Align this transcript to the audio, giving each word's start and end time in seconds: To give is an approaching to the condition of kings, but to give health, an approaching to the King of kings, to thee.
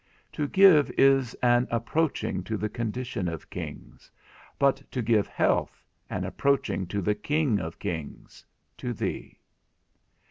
To 0.31 0.47
give 0.47 0.89
is 0.97 1.35
an 1.43 1.67
approaching 1.69 2.41
to 2.45 2.57
the 2.57 2.69
condition 2.69 3.27
of 3.27 3.51
kings, 3.51 4.09
but 4.57 4.77
to 4.89 5.03
give 5.03 5.27
health, 5.27 5.83
an 6.09 6.23
approaching 6.23 6.87
to 6.87 7.03
the 7.03 7.13
King 7.13 7.59
of 7.59 7.77
kings, 7.77 8.43
to 8.79 8.93
thee. 8.93 9.37